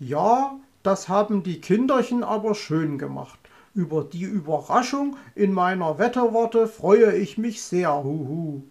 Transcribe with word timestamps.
Ja, 0.00 0.58
das 0.82 1.08
haben 1.08 1.42
die 1.42 1.60
Kinderchen 1.60 2.24
aber 2.24 2.54
schön 2.54 2.98
gemacht. 2.98 3.38
Über 3.74 4.04
die 4.04 4.24
Überraschung 4.24 5.16
in 5.34 5.52
meiner 5.52 5.98
Wetterwarte 5.98 6.66
freue 6.66 7.16
ich 7.16 7.38
mich 7.38 7.62
sehr, 7.62 8.02
huhu. 8.02 8.62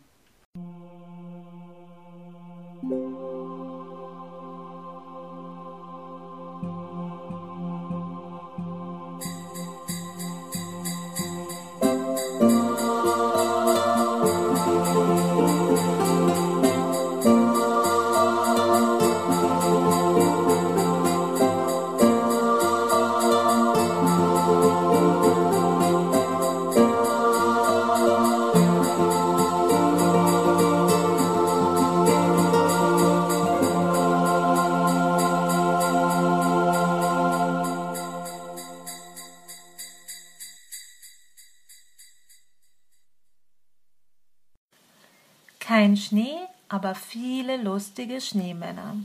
Kein 45.83 45.97
Schnee, 45.97 46.37
aber 46.69 46.95
viele 46.95 47.57
lustige 47.57 48.21
Schneemänner. 48.21 48.95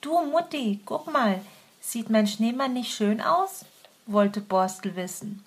Du 0.00 0.24
Mutti, 0.24 0.80
guck 0.84 1.12
mal, 1.12 1.40
sieht 1.80 2.10
mein 2.10 2.26
Schneemann 2.26 2.72
nicht 2.72 2.92
schön 2.92 3.20
aus? 3.20 3.64
wollte 4.06 4.40
Borstel 4.40 4.96
wissen. 4.96 5.44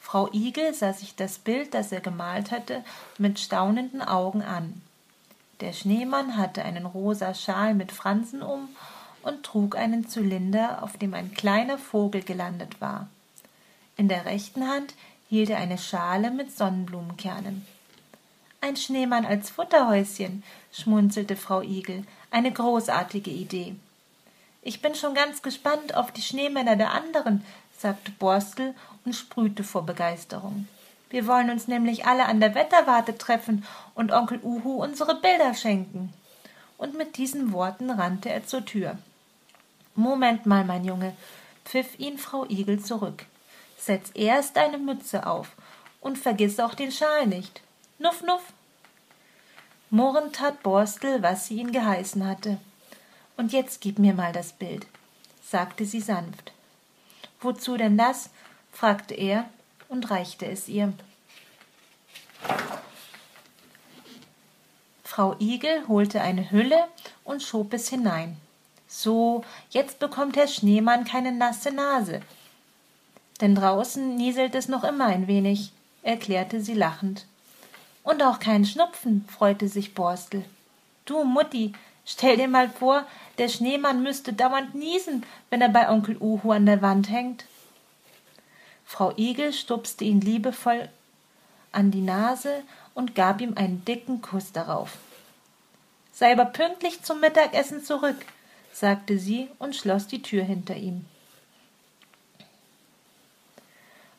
Frau 0.00 0.32
Igel 0.32 0.72
sah 0.72 0.92
sich 0.92 1.16
das 1.16 1.38
Bild, 1.38 1.74
das 1.74 1.90
er 1.90 2.00
gemalt 2.00 2.52
hatte, 2.52 2.84
mit 3.18 3.40
staunenden 3.40 4.02
Augen 4.02 4.42
an. 4.42 4.80
Der 5.58 5.72
Schneemann 5.72 6.36
hatte 6.36 6.64
einen 6.64 6.86
rosa 6.86 7.34
Schal 7.34 7.74
mit 7.74 7.90
Fransen 7.90 8.40
um 8.40 8.68
und 9.24 9.42
trug 9.42 9.74
einen 9.74 10.06
Zylinder, 10.06 10.84
auf 10.84 10.96
dem 10.96 11.12
ein 11.12 11.34
kleiner 11.34 11.76
Vogel 11.76 12.22
gelandet 12.22 12.80
war. 12.80 13.08
In 13.96 14.06
der 14.06 14.26
rechten 14.26 14.68
Hand 14.68 14.94
hielt 15.28 15.50
er 15.50 15.58
eine 15.58 15.76
Schale 15.76 16.30
mit 16.30 16.56
Sonnenblumenkernen. 16.56 17.66
Ein 18.62 18.76
Schneemann 18.76 19.24
als 19.24 19.48
Futterhäuschen, 19.48 20.42
schmunzelte 20.70 21.34
Frau 21.34 21.62
Igel. 21.62 22.04
Eine 22.30 22.52
großartige 22.52 23.30
Idee. 23.30 23.74
Ich 24.60 24.82
bin 24.82 24.94
schon 24.94 25.14
ganz 25.14 25.40
gespannt 25.40 25.94
auf 25.94 26.12
die 26.12 26.20
Schneemänner 26.20 26.76
der 26.76 26.92
anderen, 26.92 27.42
sagte 27.78 28.10
Borstel 28.10 28.74
und 29.06 29.14
sprühte 29.14 29.64
vor 29.64 29.86
Begeisterung. 29.86 30.68
Wir 31.08 31.26
wollen 31.26 31.48
uns 31.48 31.68
nämlich 31.68 32.04
alle 32.04 32.26
an 32.26 32.38
der 32.38 32.54
Wetterwarte 32.54 33.16
treffen 33.16 33.64
und 33.94 34.12
Onkel 34.12 34.40
Uhu 34.42 34.82
unsere 34.82 35.14
Bilder 35.14 35.54
schenken. 35.54 36.12
Und 36.76 36.94
mit 36.94 37.16
diesen 37.16 37.52
Worten 37.52 37.88
rannte 37.88 38.28
er 38.28 38.46
zur 38.46 38.66
Tür. 38.66 38.98
Moment 39.94 40.44
mal, 40.44 40.66
mein 40.66 40.84
Junge, 40.84 41.16
pfiff 41.64 41.98
ihn 41.98 42.18
Frau 42.18 42.44
Igel 42.50 42.78
zurück. 42.78 43.24
Setz 43.78 44.10
erst 44.12 44.58
deine 44.58 44.76
Mütze 44.76 45.26
auf 45.26 45.52
und 46.02 46.18
vergiss 46.18 46.60
auch 46.60 46.74
den 46.74 46.92
Schal 46.92 47.26
nicht. 47.26 47.62
Nuff, 48.02 48.22
nuff. 48.22 48.54
Murrend 49.90 50.34
tat 50.34 50.62
Borstel, 50.62 51.22
was 51.22 51.46
sie 51.46 51.56
ihn 51.56 51.70
geheißen 51.70 52.26
hatte. 52.26 52.56
Und 53.36 53.52
jetzt 53.52 53.82
gib 53.82 53.98
mir 53.98 54.14
mal 54.14 54.32
das 54.32 54.54
Bild, 54.54 54.86
sagte 55.42 55.84
sie 55.84 56.00
sanft. 56.00 56.52
Wozu 57.42 57.76
denn 57.76 57.98
das? 57.98 58.30
fragte 58.72 59.12
er 59.12 59.50
und 59.90 60.10
reichte 60.10 60.46
es 60.46 60.66
ihr. 60.66 60.94
Frau 65.04 65.36
Igel 65.38 65.86
holte 65.86 66.22
eine 66.22 66.50
Hülle 66.50 66.88
und 67.24 67.42
schob 67.42 67.74
es 67.74 67.90
hinein. 67.90 68.38
So, 68.88 69.44
jetzt 69.68 69.98
bekommt 69.98 70.38
Herr 70.38 70.48
Schneemann 70.48 71.04
keine 71.04 71.32
nasse 71.32 71.70
Nase, 71.70 72.22
denn 73.42 73.54
draußen 73.54 74.16
nieselt 74.16 74.54
es 74.54 74.68
noch 74.68 74.84
immer 74.84 75.04
ein 75.04 75.26
wenig, 75.26 75.72
erklärte 76.02 76.62
sie 76.62 76.74
lachend. 76.74 77.26
Und 78.02 78.22
auch 78.22 78.38
kein 78.38 78.64
Schnupfen, 78.64 79.24
freute 79.28 79.68
sich 79.68 79.94
Borstel. 79.94 80.44
Du, 81.04 81.24
Mutti, 81.24 81.72
stell 82.04 82.36
dir 82.36 82.48
mal 82.48 82.70
vor, 82.70 83.04
der 83.38 83.48
Schneemann 83.48 84.02
müsste 84.02 84.32
dauernd 84.32 84.74
niesen, 84.74 85.24
wenn 85.50 85.60
er 85.60 85.68
bei 85.68 85.88
Onkel 85.88 86.16
Uhu 86.18 86.52
an 86.52 86.66
der 86.66 86.82
Wand 86.82 87.10
hängt. 87.10 87.44
Frau 88.84 89.12
Igel 89.16 89.52
stupste 89.52 90.04
ihn 90.04 90.20
liebevoll 90.20 90.88
an 91.72 91.90
die 91.90 92.00
Nase 92.00 92.62
und 92.94 93.14
gab 93.14 93.40
ihm 93.40 93.56
einen 93.56 93.84
dicken 93.84 94.20
Kuss 94.20 94.52
darauf. 94.52 94.98
Sei 96.12 96.32
aber 96.32 96.46
pünktlich 96.46 97.02
zum 97.02 97.20
Mittagessen 97.20 97.84
zurück, 97.84 98.16
sagte 98.72 99.18
sie 99.18 99.48
und 99.58 99.76
schloss 99.76 100.06
die 100.06 100.22
Tür 100.22 100.42
hinter 100.42 100.76
ihm. 100.76 101.04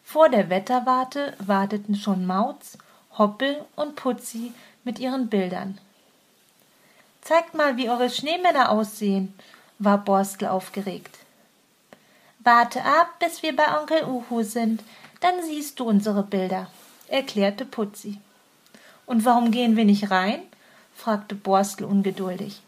Vor 0.03 0.29
der 0.29 0.49
Wetterwarte 0.49 1.35
warteten 1.39 1.95
schon 1.95 2.25
Mauz, 2.25 2.77
Hoppel 3.17 3.65
und 3.75 3.95
Putzi 3.95 4.53
mit 4.83 4.99
ihren 4.99 5.27
Bildern. 5.27 5.77
Zeigt 7.21 7.53
mal, 7.53 7.77
wie 7.77 7.89
eure 7.89 8.09
Schneemänner 8.09 8.71
aussehen, 8.71 9.33
war 9.79 9.97
Borstel 9.97 10.47
aufgeregt. 10.47 11.19
Warte 12.39 12.83
ab, 12.83 13.19
bis 13.19 13.43
wir 13.43 13.55
bei 13.55 13.79
Onkel 13.79 14.03
Uhu 14.05 14.43
sind, 14.43 14.81
dann 15.19 15.43
siehst 15.43 15.79
du 15.79 15.85
unsere 15.85 16.23
Bilder, 16.23 16.67
erklärte 17.07 17.65
Putzi. 17.65 18.19
Und 19.05 19.25
warum 19.25 19.51
gehen 19.51 19.75
wir 19.75 19.85
nicht 19.85 20.09
rein? 20.09 20.41
fragte 20.95 21.35
Borstel 21.35 21.85
ungeduldig. 21.85 22.61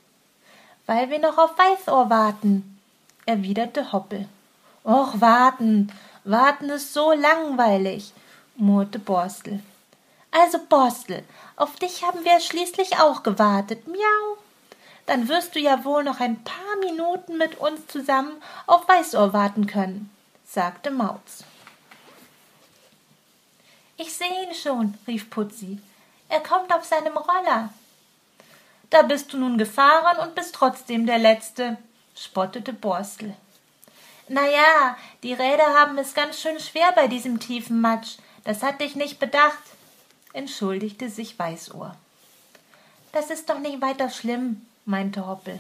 Weil 0.85 1.09
wir 1.09 1.19
noch 1.19 1.37
auf 1.37 1.57
Weißohr 1.57 2.09
warten, 2.09 2.79
erwiderte 3.25 3.91
Hoppel. 3.91 4.27
Och, 4.83 5.21
warten, 5.21 5.91
Warten 6.25 6.69
ist 6.69 6.93
so 6.93 7.11
langweilig, 7.11 8.13
murrte 8.55 8.97
Borstel. 8.97 9.59
Also 10.35 10.57
Borstel, 10.67 11.23
auf 11.55 11.75
dich 11.75 12.03
haben 12.03 12.25
wir 12.25 12.39
schließlich 12.39 12.97
auch 12.97 13.21
gewartet. 13.21 13.87
Miau. 13.87 14.37
Dann 15.05 15.27
wirst 15.27 15.53
du 15.53 15.59
ja 15.59 15.85
wohl 15.85 16.03
noch 16.03 16.19
ein 16.19 16.43
paar 16.43 16.75
Minuten 16.79 17.37
mit 17.37 17.59
uns 17.59 17.85
zusammen 17.85 18.41
auf 18.65 18.87
Weißohr 18.87 19.31
warten 19.33 19.67
können, 19.67 20.09
sagte 20.45 20.89
Mauz. 20.89 21.43
Ich 23.97 24.11
sehe 24.13 24.47
ihn 24.47 24.55
schon, 24.55 24.97
rief 25.05 25.29
Putzi. 25.29 25.79
Er 26.29 26.39
kommt 26.39 26.73
auf 26.73 26.83
seinem 26.83 27.15
Roller. 27.15 27.69
Da 28.89 29.03
bist 29.03 29.33
du 29.33 29.37
nun 29.37 29.59
gefahren 29.59 30.17
und 30.17 30.33
bist 30.33 30.55
trotzdem 30.55 31.05
der 31.05 31.19
Letzte, 31.19 31.77
spottete 32.15 32.73
Borstel. 32.73 33.35
Na 34.29 34.47
ja, 34.47 34.97
die 35.21 35.33
Räder 35.33 35.79
haben 35.79 35.97
es 35.99 36.15
ganz 36.15 36.41
schön 36.41 36.59
schwer 36.59 36.91
bei 36.95 37.07
diesem 37.07 37.39
tiefen 37.39 37.81
Matsch. 37.81 38.17
Das 38.45 38.63
hatte 38.63 38.83
ich 38.83 38.95
nicht 38.95 39.19
bedacht, 39.19 39.59
entschuldigte 40.33 41.09
sich 41.09 41.37
Weißohr. 41.37 41.95
Das 43.11 43.29
ist 43.29 43.49
doch 43.49 43.59
nicht 43.59 43.81
weiter 43.81 44.09
schlimm, 44.09 44.65
meinte 44.85 45.27
Hoppel. 45.27 45.59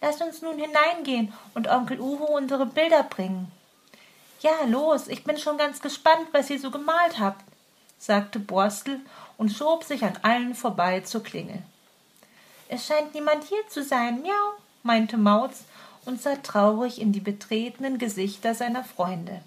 Lass 0.00 0.20
uns 0.20 0.42
nun 0.42 0.58
hineingehen 0.58 1.32
und 1.54 1.68
Onkel 1.68 2.00
Uhu 2.00 2.24
unsere 2.24 2.66
Bilder 2.66 3.02
bringen. 3.02 3.50
Ja, 4.40 4.64
los, 4.66 5.08
ich 5.08 5.24
bin 5.24 5.38
schon 5.38 5.58
ganz 5.58 5.80
gespannt, 5.80 6.28
was 6.32 6.50
ihr 6.50 6.60
so 6.60 6.70
gemalt 6.70 7.18
habt, 7.18 7.44
sagte 7.98 8.38
Borstel 8.38 9.00
und 9.38 9.50
schob 9.50 9.84
sich 9.84 10.04
an 10.04 10.18
allen 10.22 10.54
vorbei 10.54 11.00
zur 11.00 11.22
Klingel. 11.22 11.62
Es 12.68 12.86
scheint 12.86 13.14
niemand 13.14 13.44
hier 13.44 13.66
zu 13.68 13.82
sein, 13.82 14.22
miau, 14.22 14.54
meinte 14.82 15.16
Mauz 15.16 15.64
und 16.04 16.20
sah 16.20 16.36
traurig 16.36 17.00
in 17.00 17.12
die 17.12 17.20
betretenen 17.20 17.98
Gesichter 17.98 18.54
seiner 18.54 18.84
Freunde. 18.84 19.42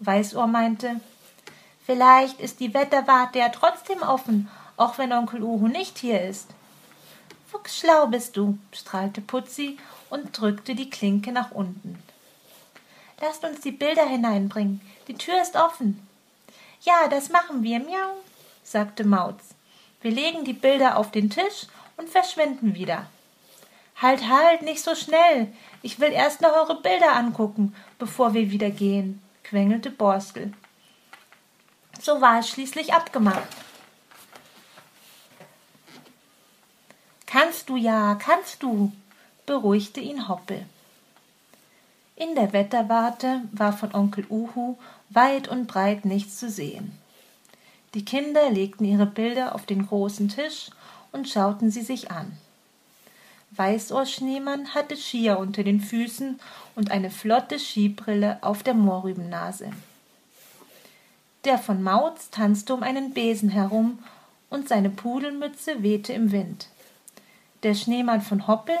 Weißohr 0.00 0.46
meinte, 0.46 1.00
vielleicht 1.88 2.38
ist 2.38 2.60
die 2.60 2.74
Wetterwarte 2.74 3.38
ja 3.38 3.48
trotzdem 3.48 4.02
offen, 4.02 4.50
auch 4.76 4.98
wenn 4.98 5.10
Onkel 5.10 5.42
Uhu 5.42 5.68
nicht 5.68 5.96
hier 5.96 6.20
ist. 6.20 6.50
Fuchsschlau 7.50 8.08
bist 8.08 8.36
du, 8.36 8.58
strahlte 8.72 9.22
Putzi 9.22 9.78
und 10.10 10.38
drückte 10.38 10.74
die 10.74 10.90
Klinke 10.90 11.32
nach 11.32 11.50
unten. 11.50 11.98
Lasst 13.22 13.42
uns 13.42 13.62
die 13.62 13.72
Bilder 13.72 14.04
hineinbringen, 14.04 14.82
die 15.08 15.14
Tür 15.14 15.40
ist 15.40 15.56
offen. 15.56 16.06
Ja, 16.82 17.08
das 17.08 17.30
machen 17.30 17.62
wir, 17.62 17.80
miau, 17.80 18.18
sagte 18.62 19.04
Mauz. 19.04 19.42
Wir 20.02 20.10
legen 20.10 20.44
die 20.44 20.52
Bilder 20.52 20.98
auf 20.98 21.10
den 21.10 21.30
Tisch 21.30 21.68
und 21.96 22.10
verschwinden 22.10 22.74
wieder. 22.74 23.06
Halt, 23.96 24.28
halt, 24.28 24.60
nicht 24.60 24.82
so 24.82 24.94
schnell. 24.94 25.50
Ich 25.80 25.98
will 25.98 26.12
erst 26.12 26.42
noch 26.42 26.52
eure 26.52 26.82
Bilder 26.82 27.16
angucken, 27.16 27.74
bevor 27.98 28.34
wir 28.34 28.50
wieder 28.50 28.70
gehen, 28.70 29.22
quengelte 29.42 29.90
Borstel. 29.90 30.52
So 32.00 32.20
war 32.20 32.40
es 32.40 32.48
schließlich 32.48 32.94
abgemacht. 32.94 33.48
Kannst 37.26 37.68
du 37.68 37.76
ja, 37.76 38.14
kannst 38.14 38.62
du, 38.62 38.92
beruhigte 39.46 40.00
ihn 40.00 40.28
Hoppel. 40.28 40.64
In 42.16 42.34
der 42.34 42.52
Wetterwarte 42.52 43.42
war 43.52 43.72
von 43.72 43.94
Onkel 43.94 44.26
Uhu 44.28 44.76
weit 45.10 45.48
und 45.48 45.66
breit 45.66 46.04
nichts 46.04 46.38
zu 46.38 46.50
sehen. 46.50 46.98
Die 47.94 48.04
Kinder 48.04 48.50
legten 48.50 48.84
ihre 48.84 49.06
Bilder 49.06 49.54
auf 49.54 49.66
den 49.66 49.86
großen 49.86 50.28
Tisch 50.28 50.70
und 51.12 51.28
schauten 51.28 51.70
sie 51.70 51.82
sich 51.82 52.10
an. 52.10 52.36
Weißohr 53.52 54.04
Schneemann 54.04 54.74
hatte 54.74 54.96
Skier 54.96 55.38
unter 55.38 55.64
den 55.64 55.80
Füßen 55.80 56.38
und 56.74 56.90
eine 56.90 57.10
flotte 57.10 57.58
Skibrille 57.58 58.38
auf 58.42 58.62
der 58.62 58.74
Mohrrübennase. 58.74 59.70
Der 61.48 61.56
von 61.56 61.82
Mauz 61.82 62.28
tanzte 62.28 62.74
um 62.74 62.82
einen 62.82 63.14
Besen 63.14 63.48
herum 63.48 64.00
und 64.50 64.68
seine 64.68 64.90
Pudelmütze 64.90 65.82
wehte 65.82 66.12
im 66.12 66.30
Wind. 66.30 66.68
Der 67.62 67.72
Schneemann 67.72 68.20
von 68.20 68.46
Hoppel 68.46 68.76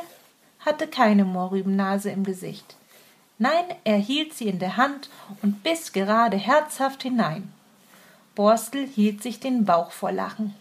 hatte 0.60 0.86
keine 0.86 1.24
Mohrrübennase 1.24 2.10
im 2.10 2.24
Gesicht. 2.24 2.76
Nein, 3.38 3.64
er 3.84 3.96
hielt 3.96 4.34
sie 4.34 4.48
in 4.48 4.58
der 4.58 4.76
Hand 4.76 5.08
und 5.40 5.62
biss 5.62 5.94
gerade 5.94 6.36
herzhaft 6.36 7.02
hinein. 7.02 7.50
Borstel 8.34 8.86
hielt 8.86 9.22
sich 9.22 9.40
den 9.40 9.64
Bauch 9.64 9.90
vor 9.90 10.12
Lachen. 10.12 10.54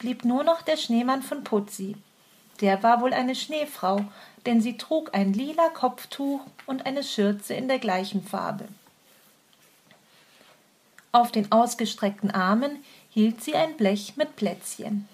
Blieb 0.00 0.24
nur 0.24 0.42
noch 0.42 0.60
der 0.60 0.76
Schneemann 0.76 1.22
von 1.22 1.44
Putzi. 1.44 1.94
Der 2.62 2.82
war 2.82 3.00
wohl 3.00 3.12
eine 3.12 3.36
Schneefrau, 3.36 4.06
denn 4.44 4.60
sie 4.60 4.76
trug 4.76 5.14
ein 5.14 5.34
lila 5.34 5.68
Kopftuch 5.68 6.40
und 6.66 6.84
eine 6.84 7.04
Schürze 7.04 7.54
in 7.54 7.68
der 7.68 7.78
gleichen 7.78 8.24
Farbe. 8.24 8.66
Auf 11.12 11.32
den 11.32 11.50
ausgestreckten 11.50 12.30
Armen 12.30 12.84
hielt 13.10 13.42
sie 13.42 13.54
ein 13.54 13.76
Blech 13.76 14.14
mit 14.16 14.36
Plätzchen. 14.36 15.08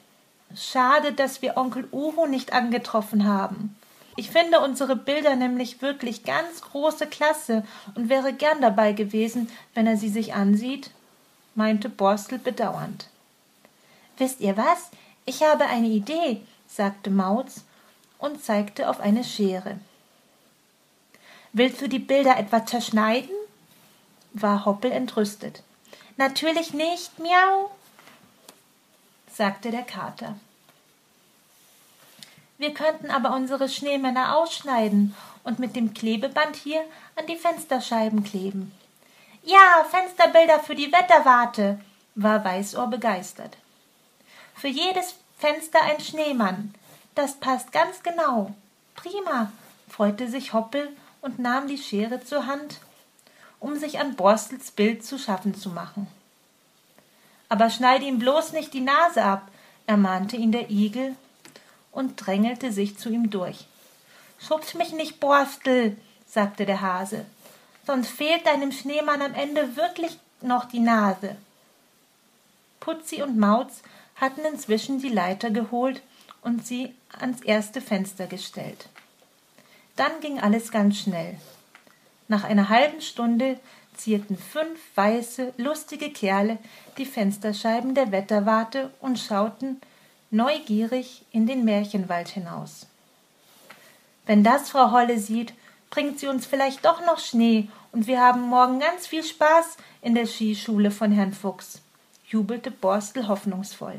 Schade, 0.54 1.12
dass 1.12 1.42
wir 1.42 1.56
Onkel 1.56 1.88
Uhu 1.90 2.26
nicht 2.26 2.52
angetroffen 2.52 3.26
haben. 3.26 3.76
Ich 4.16 4.30
finde 4.30 4.60
unsere 4.60 4.96
Bilder 4.96 5.36
nämlich 5.36 5.82
wirklich 5.82 6.24
ganz 6.24 6.62
große 6.62 7.06
Klasse 7.06 7.64
und 7.94 8.08
wäre 8.08 8.32
gern 8.32 8.60
dabei 8.60 8.92
gewesen, 8.92 9.50
wenn 9.74 9.86
er 9.86 9.96
sie 9.96 10.08
sich 10.08 10.34
ansieht, 10.34 10.90
meinte 11.54 11.88
Borstel 11.88 12.38
bedauernd. 12.38 13.08
Wisst 14.16 14.40
ihr 14.40 14.56
was? 14.56 14.90
Ich 15.26 15.42
habe 15.42 15.66
eine 15.66 15.88
Idee, 15.88 16.40
sagte 16.66 17.10
Mauz 17.10 17.64
und 18.18 18.42
zeigte 18.42 18.88
auf 18.88 19.00
eine 19.00 19.24
Schere. 19.24 19.78
Willst 21.52 21.80
du 21.80 21.88
die 21.88 21.98
Bilder 21.98 22.38
etwa 22.38 22.64
zerschneiden? 22.64 23.30
war 24.32 24.64
Hoppel 24.64 24.92
entrüstet. 24.92 25.62
Natürlich 26.16 26.72
nicht, 26.72 27.18
miau, 27.18 27.70
sagte 29.32 29.70
der 29.70 29.82
Kater. 29.82 30.36
Wir 32.58 32.72
könnten 32.72 33.10
aber 33.10 33.34
unsere 33.34 33.68
Schneemänner 33.68 34.36
ausschneiden 34.36 35.14
und 35.44 35.58
mit 35.58 35.76
dem 35.76 35.92
Klebeband 35.92 36.56
hier 36.56 36.82
an 37.16 37.26
die 37.26 37.36
Fensterscheiben 37.36 38.24
kleben. 38.24 38.72
Ja, 39.42 39.84
Fensterbilder 39.90 40.60
für 40.60 40.74
die 40.74 40.90
Wetterwarte, 40.90 41.78
war 42.14 42.42
Weißohr 42.44 42.88
begeistert. 42.88 43.56
Für 44.54 44.68
jedes 44.68 45.16
Fenster 45.38 45.82
ein 45.82 46.00
Schneemann. 46.00 46.74
Das 47.14 47.34
passt 47.34 47.72
ganz 47.72 48.02
genau. 48.02 48.54
Prima, 48.94 49.52
freute 49.88 50.28
sich 50.28 50.54
Hoppel 50.54 50.88
und 51.20 51.38
nahm 51.38 51.68
die 51.68 51.78
Schere 51.78 52.24
zur 52.24 52.46
Hand, 52.46 52.80
um 53.60 53.76
sich 53.78 53.98
an 53.98 54.16
Borstels 54.16 54.70
Bild 54.70 55.04
zu 55.04 55.18
schaffen 55.18 55.54
zu 55.54 55.70
machen. 55.70 56.06
Aber 57.48 57.70
schneide 57.70 58.04
ihm 58.04 58.18
bloß 58.18 58.52
nicht 58.52 58.74
die 58.74 58.80
Nase 58.80 59.22
ab, 59.22 59.48
ermahnte 59.86 60.36
ihn 60.36 60.52
der 60.52 60.70
Igel 60.70 61.14
und 61.92 62.14
drängelte 62.16 62.72
sich 62.72 62.98
zu 62.98 63.08
ihm 63.08 63.30
durch. 63.30 63.66
Schubs 64.38 64.74
mich 64.74 64.92
nicht, 64.92 65.20
Borstel, 65.20 65.96
sagte 66.26 66.66
der 66.66 66.80
Hase, 66.80 67.24
sonst 67.86 68.10
fehlt 68.10 68.46
deinem 68.46 68.72
Schneemann 68.72 69.22
am 69.22 69.34
Ende 69.34 69.76
wirklich 69.76 70.18
noch 70.42 70.66
die 70.66 70.80
Nase. 70.80 71.36
Putzi 72.80 73.22
und 73.22 73.38
Mauz 73.38 73.82
hatten 74.16 74.44
inzwischen 74.44 75.00
die 75.00 75.08
Leiter 75.08 75.50
geholt 75.50 76.02
und 76.42 76.66
sie 76.66 76.94
ans 77.18 77.40
erste 77.40 77.80
Fenster 77.80 78.26
gestellt. 78.26 78.88
Dann 79.96 80.20
ging 80.20 80.38
alles 80.38 80.70
ganz 80.70 80.98
schnell. 80.98 81.38
Nach 82.28 82.44
einer 82.44 82.68
halben 82.68 83.00
Stunde 83.00 83.58
zierten 83.94 84.36
fünf 84.36 84.78
weiße, 84.94 85.54
lustige 85.56 86.10
Kerle 86.10 86.58
die 86.98 87.06
Fensterscheiben 87.06 87.94
der 87.94 88.12
Wetterwarte 88.12 88.90
und 89.00 89.18
schauten 89.18 89.80
neugierig 90.30 91.24
in 91.30 91.46
den 91.46 91.64
Märchenwald 91.64 92.28
hinaus. 92.28 92.86
Wenn 94.26 94.42
das 94.42 94.70
Frau 94.70 94.90
Holle 94.90 95.18
sieht, 95.18 95.54
bringt 95.88 96.18
sie 96.18 96.26
uns 96.26 96.46
vielleicht 96.46 96.84
doch 96.84 97.04
noch 97.06 97.18
Schnee 97.18 97.68
und 97.92 98.06
wir 98.06 98.20
haben 98.20 98.42
morgen 98.42 98.80
ganz 98.80 99.06
viel 99.06 99.22
Spaß 99.22 99.76
in 100.02 100.14
der 100.14 100.26
Skischule 100.26 100.90
von 100.90 101.12
Herrn 101.12 101.32
Fuchs, 101.32 101.80
jubelte 102.26 102.70
Borstel 102.70 103.28
hoffnungsvoll. 103.28 103.98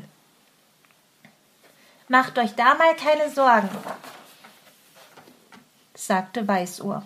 Macht 2.08 2.38
euch 2.38 2.54
da 2.54 2.74
mal 2.74 2.94
keine 2.94 3.30
Sorgen, 3.30 3.68
sagte 5.94 6.46
Weißohr. 6.46 7.04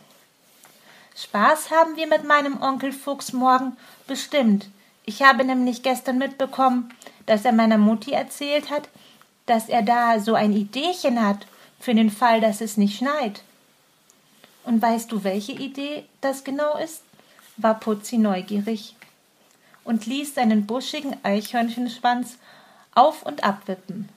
Spaß 1.14 1.70
haben 1.70 1.96
wir 1.96 2.06
mit 2.06 2.24
meinem 2.24 2.60
Onkel 2.62 2.92
Fuchs 2.92 3.32
morgen 3.32 3.76
bestimmt. 4.06 4.68
Ich 5.04 5.22
habe 5.22 5.44
nämlich 5.44 5.82
gestern 5.82 6.18
mitbekommen, 6.18 6.94
dass 7.26 7.44
er 7.44 7.52
meiner 7.52 7.78
Mutti 7.78 8.12
erzählt 8.12 8.70
hat, 8.70 8.88
dass 9.46 9.68
er 9.68 9.82
da 9.82 10.20
so 10.20 10.34
ein 10.34 10.52
Ideechen 10.52 11.24
hat 11.24 11.46
für 11.80 11.94
den 11.94 12.10
Fall, 12.10 12.40
dass 12.40 12.60
es 12.60 12.76
nicht 12.76 12.96
schneit. 12.96 13.42
Und 14.64 14.80
weißt 14.80 15.10
du, 15.10 15.24
welche 15.24 15.52
Idee 15.52 16.04
das 16.20 16.44
genau 16.44 16.76
ist? 16.78 17.02
war 17.58 17.78
Putzi 17.78 18.16
neugierig 18.16 18.96
und 19.84 20.06
ließ 20.06 20.34
seinen 20.34 20.66
buschigen 20.66 21.16
Eichhörnchenschwanz 21.22 22.38
auf 22.94 23.22
und 23.22 23.44
abwippen. 23.44 24.08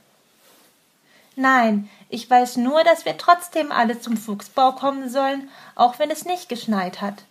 Nein, 1.35 1.89
ich 2.09 2.29
weiß 2.29 2.57
nur, 2.57 2.83
dass 2.83 3.05
wir 3.05 3.17
trotzdem 3.17 3.71
alle 3.71 3.99
zum 3.99 4.15
Fuchsbau 4.15 4.71
kommen 4.71 5.09
sollen, 5.09 5.49
auch 5.75 5.99
wenn 5.99 6.09
es 6.09 6.23
nicht 6.25 6.47
geschneit 6.47 7.01
hat, 7.01 7.23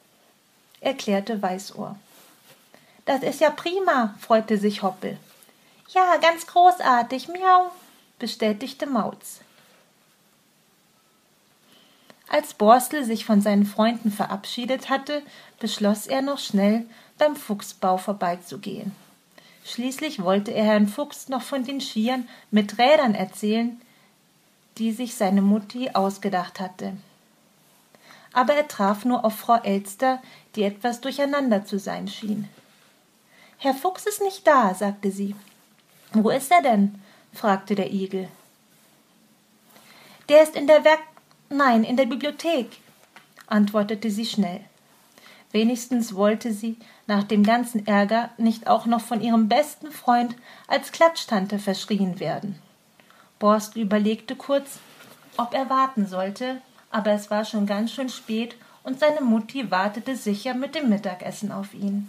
erklärte 0.80 1.40
Weißohr. 1.40 1.96
Das 3.06 3.22
ist 3.22 3.40
ja 3.40 3.50
prima, 3.50 4.14
freute 4.20 4.58
sich 4.58 4.82
Hoppel. 4.82 5.18
Ja, 5.88 6.16
ganz 6.16 6.46
großartig, 6.46 7.28
miau, 7.28 7.70
bestätigte 8.18 8.86
Mauz. 8.86 9.40
Als 12.28 12.54
Borstel 12.54 13.04
sich 13.04 13.24
von 13.24 13.40
seinen 13.40 13.66
Freunden 13.66 14.10
verabschiedet 14.10 14.88
hatte, 14.88 15.22
beschloss 15.60 16.06
er 16.06 16.22
noch 16.22 16.38
schnell 16.38 16.84
beim 17.18 17.36
Fuchsbau 17.36 17.96
vorbeizugehen. 17.96 18.94
Schließlich 19.64 20.22
wollte 20.22 20.50
er 20.52 20.64
Herrn 20.64 20.88
Fuchs 20.88 21.28
noch 21.28 21.42
von 21.42 21.64
den 21.64 21.80
Skiern 21.80 22.28
mit 22.50 22.78
Rädern 22.78 23.14
erzählen, 23.14 23.80
die 24.78 24.92
sich 24.92 25.14
seine 25.14 25.42
Mutti 25.42 25.90
ausgedacht 25.90 26.60
hatte. 26.60 26.96
Aber 28.32 28.54
er 28.54 28.66
traf 28.66 29.04
nur 29.04 29.24
auf 29.24 29.36
Frau 29.36 29.56
Elster, 29.56 30.20
die 30.56 30.64
etwas 30.64 31.00
durcheinander 31.00 31.64
zu 31.64 31.78
sein 31.78 32.08
schien. 32.08 32.48
Herr 33.58 33.74
Fuchs 33.74 34.06
ist 34.06 34.20
nicht 34.20 34.46
da, 34.46 34.74
sagte 34.74 35.10
sie. 35.10 35.34
Wo 36.12 36.30
ist 36.30 36.50
er 36.50 36.62
denn? 36.62 37.00
fragte 37.32 37.74
der 37.74 37.92
Igel. 37.92 38.28
Der 40.28 40.42
ist 40.42 40.56
in 40.56 40.66
der 40.66 40.84
Werk 40.84 41.00
nein, 41.48 41.84
in 41.84 41.96
der 41.96 42.06
Bibliothek, 42.06 42.78
antwortete 43.46 44.10
sie 44.10 44.26
schnell. 44.26 44.60
Wenigstens 45.52 46.14
wollte 46.14 46.52
sie 46.52 46.76
nach 47.06 47.22
dem 47.22 47.44
ganzen 47.44 47.86
Ärger 47.86 48.30
nicht 48.38 48.66
auch 48.66 48.86
noch 48.86 49.00
von 49.00 49.20
ihrem 49.20 49.48
besten 49.48 49.92
Freund 49.92 50.34
als 50.66 50.90
Klatschtante 50.90 51.58
verschrien 51.58 52.18
werden. 52.18 52.58
Borst 53.44 53.76
überlegte 53.76 54.36
kurz, 54.36 54.78
ob 55.36 55.52
er 55.52 55.68
warten 55.68 56.06
sollte, 56.06 56.62
aber 56.90 57.10
es 57.10 57.30
war 57.30 57.44
schon 57.44 57.66
ganz 57.66 57.92
schön 57.92 58.08
spät 58.08 58.56
und 58.84 58.98
seine 58.98 59.20
Mutti 59.20 59.70
wartete 59.70 60.16
sicher 60.16 60.54
mit 60.54 60.74
dem 60.74 60.88
Mittagessen 60.88 61.52
auf 61.52 61.74
ihn. 61.74 62.08